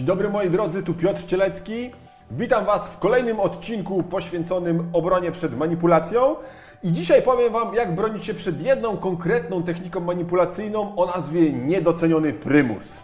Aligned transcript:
Dzień 0.00 0.06
dobry 0.06 0.28
moi 0.28 0.50
drodzy, 0.50 0.82
tu 0.82 0.94
Piotr 0.94 1.26
Cielecki. 1.26 1.90
Witam 2.30 2.64
Was 2.66 2.88
w 2.88 2.98
kolejnym 2.98 3.40
odcinku 3.40 4.02
poświęconym 4.02 4.90
obronie 4.92 5.30
przed 5.30 5.56
manipulacją. 5.56 6.36
I 6.82 6.92
dzisiaj 6.92 7.22
powiem 7.22 7.52
Wam, 7.52 7.74
jak 7.74 7.94
bronić 7.94 8.26
się 8.26 8.34
przed 8.34 8.62
jedną 8.62 8.96
konkretną 8.96 9.62
techniką 9.62 10.00
manipulacyjną 10.00 10.96
o 10.96 11.06
nazwie 11.06 11.52
niedoceniony 11.52 12.32
prymus. 12.32 13.02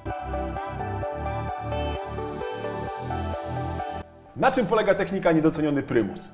Na 4.37 4.52
czym 4.52 4.66
polega 4.66 4.95
technika 4.95 5.33
niedoceniony 5.33 5.83
prymus? 5.83 6.28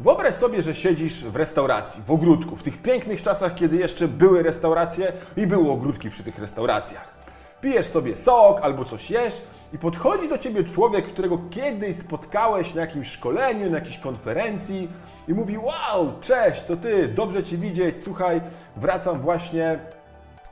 Wyobraź 0.00 0.34
sobie, 0.34 0.62
że 0.62 0.74
siedzisz 0.74 1.24
w 1.24 1.36
restauracji, 1.36 2.02
w 2.02 2.10
ogródku, 2.10 2.56
w 2.56 2.62
tych 2.62 2.82
pięknych 2.82 3.22
czasach, 3.22 3.54
kiedy 3.54 3.76
jeszcze 3.76 4.08
były 4.08 4.42
restauracje 4.42 5.12
i 5.36 5.46
były 5.46 5.70
ogródki 5.70 6.10
przy 6.10 6.24
tych 6.24 6.38
restauracjach. 6.38 7.14
Pijesz 7.60 7.86
sobie 7.86 8.16
sok 8.16 8.60
albo 8.62 8.84
coś 8.84 9.10
jesz 9.10 9.42
i 9.72 9.78
podchodzi 9.78 10.28
do 10.28 10.38
ciebie 10.38 10.64
człowiek, 10.64 11.06
którego 11.06 11.38
kiedyś 11.50 11.96
spotkałeś 11.96 12.74
na 12.74 12.80
jakimś 12.80 13.08
szkoleniu, 13.08 13.70
na 13.70 13.78
jakiejś 13.78 13.98
konferencji 13.98 14.88
i 15.28 15.34
mówi: 15.34 15.58
Wow, 15.58 16.12
cześć, 16.20 16.62
to 16.62 16.76
ty, 16.76 17.08
dobrze 17.08 17.42
cię 17.42 17.56
widzieć, 17.56 18.02
słuchaj, 18.02 18.40
wracam 18.76 19.20
właśnie 19.20 19.78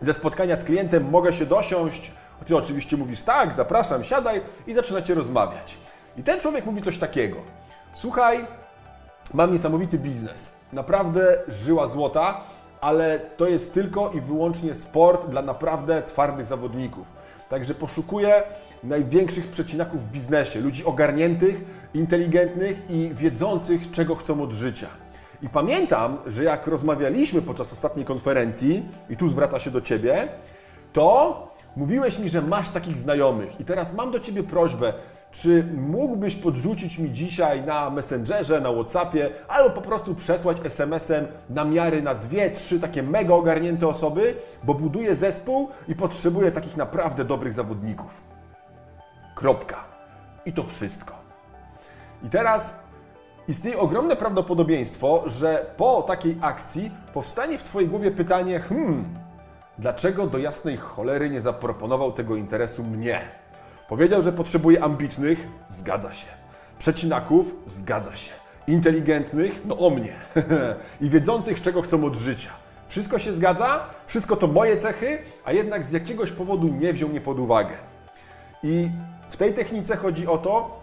ze 0.01 0.15
spotkania 0.15 0.57
z 0.57 0.65
klientem, 0.65 1.11
mogę 1.11 1.33
się 1.33 1.47
dosiąść. 1.47 2.13
Ty 2.47 2.57
oczywiście 2.57 2.97
mówisz: 2.97 3.23
Tak, 3.23 3.53
zapraszam, 3.53 4.05
siadaj 4.05 4.41
i 4.67 4.75
zaczynacie 4.75 5.15
rozmawiać. 5.15 5.79
I 6.17 6.23
ten 6.23 6.41
człowiek 6.41 6.67
mówi 6.67 6.83
coś 6.83 6.99
takiego: 6.99 7.37
Słuchaj, 7.95 8.47
mam 9.35 9.53
niesamowity 9.53 9.99
biznes. 9.99 10.51
Naprawdę 10.73 11.39
żyła 11.49 11.87
złota, 11.87 12.41
ale 12.81 13.19
to 13.19 13.47
jest 13.47 13.75
tylko 13.75 14.11
i 14.11 14.21
wyłącznie 14.21 14.75
sport 14.75 15.27
dla 15.27 15.43
naprawdę 15.43 16.03
twardych 16.03 16.47
zawodników. 16.47 17.18
Także 17.49 17.75
poszukuję 17.75 18.43
największych 18.83 19.47
przecinaków 19.47 20.05
w 20.05 20.11
biznesie, 20.11 20.61
ludzi 20.61 20.85
ogarniętych, 20.85 21.65
inteligentnych 21.95 22.83
i 22.89 23.11
wiedzących, 23.15 23.91
czego 23.91 24.15
chcą 24.15 24.43
od 24.43 24.53
życia. 24.53 24.89
I 25.43 25.49
pamiętam, 25.49 26.19
że 26.27 26.45
jak 26.45 26.67
rozmawialiśmy 26.67 27.43
podczas 27.43 27.73
ostatniej 27.73 28.05
konferencji, 28.05 28.83
i 29.11 29.17
tu 29.17 29.29
zwraca 29.29 29.61
się 29.61 29.71
do 29.71 29.81
Ciebie, 29.81 30.29
to 30.93 31.48
mówiłeś 31.79 32.19
mi, 32.19 32.29
że 32.29 32.43
masz 32.43 32.69
takich 32.69 32.97
znajomych. 32.97 33.61
I 33.61 33.65
teraz 33.65 33.93
mam 33.93 34.11
do 34.11 34.21
Ciebie 34.21 34.43
prośbę, 34.43 34.93
czy 35.31 35.65
mógłbyś 35.77 36.35
podrzucić 36.35 36.99
mi 36.99 37.13
dzisiaj 37.13 37.63
na 37.63 37.91
Messengerze, 37.91 38.61
na 38.61 38.73
Whatsappie, 38.73 39.31
albo 39.49 39.71
po 39.71 39.81
prostu 39.81 40.15
przesłać 40.15 40.57
SMS-em 40.65 41.27
namiary 41.51 42.03
na 42.03 42.15
dwie, 42.15 42.51
trzy 42.51 42.81
takie 42.81 43.03
mega 43.03 43.35
ogarnięte 43.35 43.89
osoby, 43.89 44.35
bo 44.65 44.75
buduję 44.75 45.17
zespół 45.17 45.69
i 45.89 45.95
potrzebuję 45.95 46.53
takich 46.53 46.77
naprawdę 46.77 47.25
dobrych 47.25 47.53
zawodników. 47.53 48.23
Kropka. 49.35 49.85
I 50.47 50.53
to 50.53 50.63
wszystko. 50.63 51.15
I 52.25 52.29
teraz 52.29 52.75
istnieje 53.49 53.79
ogromne 53.79 54.17
prawdopodobieństwo, 54.17 55.23
że 55.27 55.67
po 55.77 56.03
takiej 56.03 56.39
akcji 56.41 56.91
powstanie 57.15 57.59
w 57.59 57.63
Twojej 57.63 57.89
głowie 57.89 58.11
pytanie: 58.11 58.61
hmm, 58.61 59.28
dlaczego 59.79 60.27
do 60.27 60.39
jasnej 60.39 60.77
cholery 60.77 61.31
nie 61.31 61.41
zaproponował 61.41 62.13
tego 62.13 62.37
interesu 62.37 62.85
mnie? 62.85 63.21
Powiedział, 63.89 64.23
że 64.23 64.33
potrzebuje 64.33 64.85
ambitnych, 64.85 65.47
zgadza 65.71 66.13
się. 66.13 66.27
Przecinaków, 66.79 67.57
zgadza 67.67 68.17
się. 68.17 68.31
Inteligentnych, 68.67 69.61
no 69.65 69.79
o 69.79 69.91
mnie. 69.91 70.13
I 71.01 71.11
wiedzących, 71.11 71.61
czego 71.61 71.83
chcą 71.83 72.05
od 72.05 72.17
życia. 72.17 72.51
Wszystko 72.87 73.19
się 73.19 73.33
zgadza, 73.33 73.87
wszystko 74.07 74.37
to 74.37 74.47
moje 74.47 74.77
cechy, 74.77 75.19
a 75.45 75.53
jednak 75.53 75.85
z 75.85 75.93
jakiegoś 75.93 76.31
powodu 76.31 76.69
nie 76.69 76.93
wziął 76.93 77.09
mnie 77.09 77.21
pod 77.21 77.39
uwagę. 77.39 77.75
I 78.63 78.91
w 79.29 79.37
tej 79.37 79.55
technice 79.55 79.97
chodzi 79.97 80.27
o 80.27 80.39
to, 80.39 80.81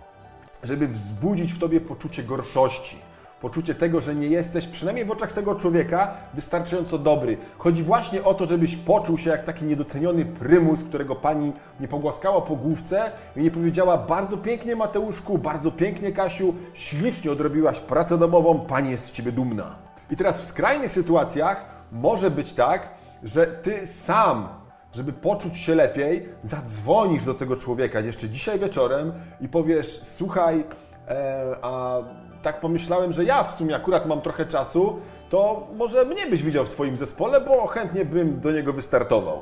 żeby 0.64 0.88
wzbudzić 0.88 1.54
w 1.54 1.60
tobie 1.60 1.82
poczucie 1.82 2.24
gorszości, 2.24 2.98
poczucie 3.42 3.76
tego, 3.76 4.02
że 4.02 4.16
nie 4.16 4.28
jesteś, 4.28 4.68
przynajmniej 4.68 5.06
w 5.06 5.12
oczach 5.12 5.32
tego 5.32 5.56
człowieka, 5.56 6.14
wystarczająco 6.34 6.98
dobry. 6.98 7.38
Chodzi 7.58 7.84
właśnie 7.84 8.24
o 8.24 8.34
to, 8.34 8.46
żebyś 8.46 8.76
poczuł 8.76 9.18
się 9.18 9.30
jak 9.30 9.44
taki 9.44 9.66
niedoceniony 9.66 10.26
prymus, 10.26 10.84
którego 10.84 11.16
pani 11.16 11.54
nie 11.80 11.88
pogłaskała 11.88 12.42
po 12.42 12.56
główce 12.56 13.12
i 13.36 13.42
nie 13.42 13.52
powiedziała 13.52 13.98
bardzo 13.98 14.38
pięknie 14.38 14.76
Mateuszku, 14.76 15.38
bardzo 15.38 15.72
pięknie 15.72 16.12
Kasiu, 16.12 16.54
ślicznie 16.74 17.32
odrobiłaś 17.32 17.80
pracę 17.80 18.18
domową, 18.18 18.60
pani 18.60 18.92
jest 18.92 19.06
z 19.06 19.12
ciebie 19.12 19.32
dumna. 19.32 19.76
I 20.12 20.16
teraz 20.16 20.42
w 20.42 20.46
skrajnych 20.46 20.92
sytuacjach 20.92 21.66
może 21.92 22.32
być 22.32 22.54
tak, 22.54 22.90
że 23.24 23.48
ty 23.48 23.88
sam 23.88 24.48
żeby 24.96 25.14
poczuć 25.14 25.58
się 25.58 25.76
lepiej, 25.76 26.30
zadzwonisz 26.44 27.24
do 27.24 27.34
tego 27.34 27.56
człowieka 27.56 28.00
jeszcze 28.00 28.30
dzisiaj 28.30 28.60
wieczorem 28.60 29.14
i 29.42 29.50
powiesz: 29.50 30.02
Słuchaj, 30.04 30.64
e, 31.08 31.56
a 31.62 32.00
tak 32.46 32.60
pomyślałem, 32.60 33.14
że 33.14 33.26
ja 33.26 33.44
w 33.44 33.52
sumie 33.52 33.76
akurat 33.76 34.06
mam 34.06 34.22
trochę 34.22 34.46
czasu, 34.46 34.96
to 35.30 35.68
może 35.76 36.06
mnie 36.06 36.28
byś 36.28 36.44
widział 36.44 36.66
w 36.66 36.70
swoim 36.70 36.98
zespole, 36.98 37.42
bo 37.42 37.68
chętnie 37.68 38.06
bym 38.06 38.40
do 38.40 38.52
niego 38.52 38.74
wystartował. 38.74 39.42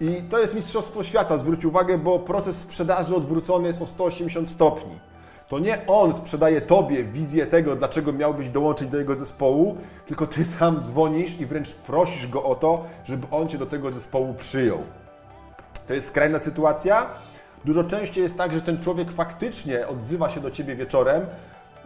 I 0.00 0.22
to 0.30 0.38
jest 0.38 0.54
Mistrzostwo 0.54 1.04
Świata, 1.04 1.38
zwróć 1.38 1.64
uwagę, 1.64 1.98
bo 1.98 2.18
proces 2.18 2.56
sprzedaży 2.56 3.16
odwrócony 3.16 3.68
jest 3.68 3.82
o 3.82 3.86
180 3.86 4.50
stopni. 4.50 4.98
To 5.48 5.58
nie 5.58 5.86
on 5.86 6.14
sprzedaje 6.14 6.60
Tobie 6.60 7.04
wizję 7.04 7.46
tego, 7.46 7.76
dlaczego 7.76 8.12
miałbyś 8.12 8.48
dołączyć 8.48 8.88
do 8.88 8.98
jego 8.98 9.14
zespołu, 9.14 9.76
tylko 10.06 10.26
Ty 10.26 10.44
sam 10.44 10.80
dzwonisz 10.82 11.40
i 11.40 11.46
wręcz 11.46 11.74
prosisz 11.74 12.26
go 12.26 12.42
o 12.42 12.54
to, 12.54 12.84
żeby 13.04 13.26
on 13.30 13.48
Cię 13.48 13.58
do 13.58 13.66
tego 13.66 13.92
zespołu 13.92 14.34
przyjął. 14.34 14.78
To 15.88 15.94
jest 15.94 16.06
skrajna 16.06 16.38
sytuacja. 16.38 17.06
Dużo 17.64 17.84
częściej 17.84 18.22
jest 18.22 18.36
tak, 18.36 18.52
że 18.54 18.62
ten 18.62 18.82
człowiek 18.82 19.12
faktycznie 19.12 19.88
odzywa 19.88 20.30
się 20.30 20.40
do 20.40 20.50
Ciebie 20.50 20.76
wieczorem, 20.76 21.26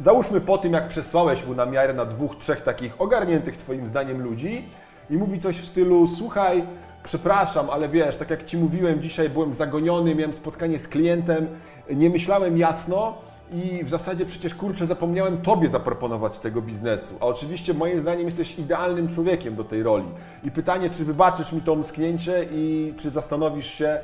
Załóżmy 0.00 0.40
po 0.40 0.58
tym, 0.58 0.72
jak 0.72 0.88
przesłałeś 0.88 1.46
mu 1.46 1.54
na 1.54 1.66
miarę 1.66 1.94
na 1.94 2.04
dwóch, 2.04 2.36
trzech 2.36 2.60
takich 2.60 3.00
ogarniętych 3.00 3.56
Twoim 3.56 3.86
zdaniem 3.86 4.22
ludzi 4.22 4.68
i 5.10 5.16
mówi 5.16 5.38
coś 5.38 5.56
w 5.56 5.64
stylu: 5.64 6.08
Słuchaj, 6.08 6.64
przepraszam, 7.04 7.70
ale 7.70 7.88
wiesz, 7.88 8.16
tak 8.16 8.30
jak 8.30 8.46
Ci 8.46 8.58
mówiłem, 8.58 9.02
dzisiaj 9.02 9.30
byłem 9.30 9.54
zagoniony, 9.54 10.14
miałem 10.14 10.32
spotkanie 10.32 10.78
z 10.78 10.88
klientem, 10.88 11.46
nie 11.90 12.10
myślałem 12.10 12.58
jasno 12.58 13.14
i 13.52 13.84
w 13.84 13.88
zasadzie 13.88 14.26
przecież 14.26 14.54
kurczę, 14.54 14.86
zapomniałem 14.86 15.42
Tobie 15.42 15.68
zaproponować 15.68 16.38
tego 16.38 16.62
biznesu. 16.62 17.14
A 17.20 17.26
oczywiście 17.26 17.74
moim 17.74 18.00
zdaniem 18.00 18.26
jesteś 18.26 18.58
idealnym 18.58 19.08
człowiekiem 19.08 19.56
do 19.56 19.64
tej 19.64 19.82
roli. 19.82 20.08
I 20.44 20.50
pytanie, 20.50 20.90
czy 20.90 21.04
wybaczysz 21.04 21.52
mi 21.52 21.60
to 21.60 21.72
omsknięcie 21.72 22.46
i 22.52 22.94
czy 22.96 23.10
zastanowisz 23.10 23.70
się, 23.70 24.00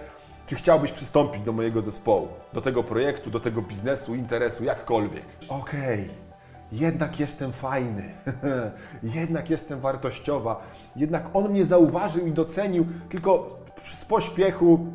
czy 0.46 0.54
chciałbyś 0.54 0.92
przystąpić 0.92 1.42
do 1.42 1.52
mojego 1.52 1.82
zespołu, 1.82 2.28
do 2.52 2.60
tego 2.60 2.82
projektu, 2.82 3.30
do 3.30 3.40
tego 3.40 3.62
biznesu, 3.62 4.14
interesu, 4.14 4.64
jakkolwiek? 4.64 5.24
Okej. 5.48 6.00
Okay. 6.04 6.26
Jednak 6.72 7.20
jestem 7.20 7.52
fajny, 7.52 8.14
jednak 9.18 9.50
jestem 9.50 9.80
wartościowa, 9.80 10.62
jednak 10.96 11.24
on 11.34 11.50
mnie 11.50 11.64
zauważył 11.64 12.26
i 12.26 12.32
docenił, 12.32 12.86
tylko 13.08 13.48
z 13.82 14.04
pośpiechu 14.04 14.86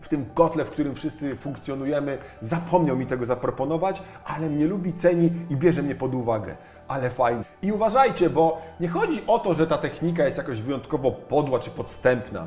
w 0.00 0.08
tym 0.08 0.26
kotle, 0.34 0.64
w 0.64 0.70
którym 0.70 0.94
wszyscy 0.94 1.36
funkcjonujemy, 1.36 2.18
zapomniał 2.40 2.96
mi 2.96 3.06
tego 3.06 3.24
zaproponować, 3.24 4.02
ale 4.24 4.50
mnie 4.50 4.66
lubi, 4.66 4.94
ceni 4.94 5.30
i 5.50 5.56
bierze 5.56 5.82
mnie 5.82 5.94
pod 5.94 6.14
uwagę. 6.14 6.56
Ale 6.88 7.10
fajnie. 7.10 7.44
I 7.62 7.72
uważajcie, 7.72 8.30
bo 8.30 8.62
nie 8.80 8.88
chodzi 8.88 9.22
o 9.26 9.38
to, 9.38 9.54
że 9.54 9.66
ta 9.66 9.78
technika 9.78 10.24
jest 10.24 10.38
jakoś 10.38 10.60
wyjątkowo 10.60 11.12
podła 11.12 11.58
czy 11.58 11.70
podstępna. 11.70 12.46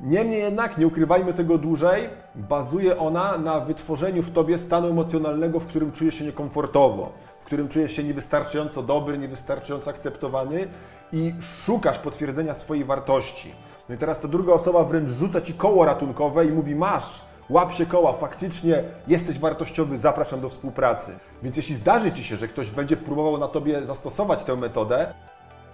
Niemniej 0.00 0.40
jednak, 0.40 0.78
nie 0.78 0.86
ukrywajmy 0.86 1.34
tego 1.34 1.58
dłużej, 1.58 2.08
bazuje 2.34 2.98
ona 2.98 3.38
na 3.38 3.60
wytworzeniu 3.60 4.22
w 4.22 4.30
tobie 4.30 4.58
stanu 4.58 4.88
emocjonalnego, 4.88 5.60
w 5.60 5.66
którym 5.66 5.92
czujesz 5.92 6.14
się 6.14 6.24
niekomfortowo, 6.24 7.12
w 7.38 7.44
którym 7.44 7.68
czujesz 7.68 7.92
się 7.92 8.04
niewystarczająco 8.04 8.82
dobry, 8.82 9.18
niewystarczająco 9.18 9.90
akceptowany 9.90 10.68
i 11.12 11.34
szukasz 11.40 11.98
potwierdzenia 11.98 12.54
swojej 12.54 12.84
wartości. 12.84 13.54
No 13.88 13.94
i 13.94 13.98
teraz 13.98 14.20
ta 14.20 14.28
druga 14.28 14.52
osoba 14.52 14.84
wręcz 14.84 15.10
rzuca 15.10 15.40
ci 15.40 15.54
koło 15.54 15.84
ratunkowe 15.84 16.46
i 16.46 16.52
mówi: 16.52 16.74
Masz, 16.74 17.20
łap 17.50 17.72
się 17.72 17.86
koła, 17.86 18.12
faktycznie 18.12 18.82
jesteś 19.08 19.38
wartościowy, 19.38 19.98
zapraszam 19.98 20.40
do 20.40 20.48
współpracy. 20.48 21.12
Więc 21.42 21.56
jeśli 21.56 21.74
zdarzy 21.74 22.12
ci 22.12 22.24
się, 22.24 22.36
że 22.36 22.48
ktoś 22.48 22.70
będzie 22.70 22.96
próbował 22.96 23.38
na 23.38 23.48
tobie 23.48 23.86
zastosować 23.86 24.44
tę 24.44 24.56
metodę, 24.56 25.14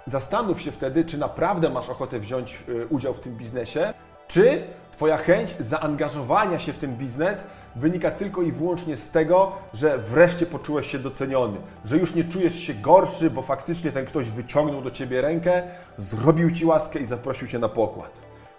zastanów 0.07 0.61
się 0.61 0.73
wtedy, 0.73 1.05
czy 1.05 1.19
naprawdę 1.19 1.71
masz 1.71 1.89
ochotę 1.89 2.21
wziąć 2.21 2.65
y, 2.69 2.87
udział 2.87 3.15
w 3.15 3.21
tym 3.21 3.37
biznesie, 3.37 3.95
czy 4.29 4.63
Twoja 4.95 5.17
chęć 5.17 5.55
zaangażowania 5.61 6.59
się 6.59 6.73
w 6.73 6.79
ten 6.79 6.97
biznes 6.97 7.45
wynika 7.77 8.11
tylko 8.11 8.43
i 8.43 8.53
wyłącznie 8.53 8.97
z 8.97 9.11
tego, 9.11 9.53
że 9.75 9.99
wreszcie 9.99 10.47
poczułeś 10.47 10.87
się 10.87 10.99
doceniony, 10.99 11.57
że 11.85 11.97
już 11.97 12.15
nie 12.15 12.25
czujesz 12.25 12.59
się 12.59 12.75
gorszy, 12.75 13.31
bo 13.31 13.43
faktycznie 13.43 13.93
ten 13.93 14.07
ktoś 14.07 14.31
wyciągnął 14.31 14.83
do 14.83 14.91
Ciebie 14.91 15.21
rękę, 15.21 15.63
zrobił 15.97 16.51
Ci 16.51 16.65
łaskę 16.65 16.99
i 16.99 17.07
zaprosił 17.07 17.49
Cię 17.49 17.59
na 17.59 17.69
pokład. 17.69 18.11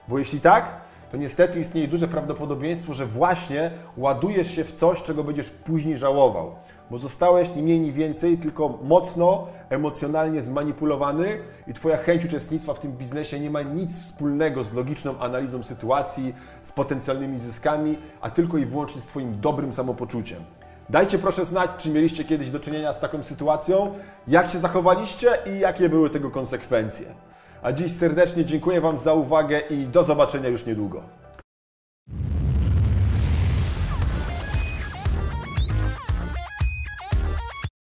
Bo 0.08 0.20
jeśli 0.20 0.40
tak, 0.40 0.66
to 1.16 1.20
niestety 1.20 1.60
istnieje 1.60 1.88
duże 1.88 2.08
prawdopodobieństwo, 2.08 2.94
że 2.94 3.06
właśnie 3.06 3.72
ładujesz 3.98 4.56
się 4.56 4.64
w 4.64 4.74
coś, 4.74 5.04
czego 5.04 5.24
będziesz 5.24 5.50
później 5.50 5.98
żałował. 5.98 6.56
bo 6.92 6.98
zostałeś 6.98 7.50
nie 7.56 7.64
mniej, 7.64 7.80
nie 7.80 7.92
więcej, 7.92 8.38
tylko 8.38 8.80
mocno 8.84 9.48
emocjonalnie 9.70 10.42
zmanipulowany 10.42 11.38
i 11.68 11.74
Twoja 11.74 11.98
chęć 11.98 12.26
uczestnictwa 12.26 12.74
w 12.74 12.80
tym 12.80 12.92
biznesie 12.92 13.40
nie 13.40 13.50
ma 13.50 13.62
nic 13.62 14.02
wspólnego 14.02 14.64
z 14.64 14.74
logiczną 14.74 15.20
analizą 15.20 15.64
sytuacji, 15.64 16.34
z 16.64 16.72
potencjalnymi 16.72 17.40
zyskami, 17.40 17.98
a 18.22 18.30
tylko 18.30 18.58
i 18.58 18.66
wyłącznie 18.66 19.02
z 19.02 19.06
Twoim 19.06 19.42
dobrym 19.42 19.74
samopoczuciem. 19.74 20.40
Dajcie 20.90 21.20
proszę 21.20 21.46
znać, 21.46 21.72
czy 21.78 21.90
mieliście 21.90 22.24
kiedyś 22.24 22.50
do 22.50 22.60
czynienia 22.60 22.94
z 22.94 23.00
taką 23.00 23.24
sytuacją, 23.24 23.94
jak 24.28 24.48
się 24.48 24.60
zachowaliście 24.60 25.28
i 25.56 25.60
jakie 25.60 25.90
były 25.90 26.10
tego 26.10 26.32
konsekwencje. 26.32 27.06
A 27.62 27.72
dziś 27.72 27.92
serdecznie 27.92 28.46
dziękuję 28.46 28.81
Wam 28.81 28.98
za 28.98 29.13
uwagę 29.13 29.60
i 29.60 29.88
do 29.88 30.04
zobaczenia 30.04 30.50
już 30.50 30.66
niedługo. 30.66 31.25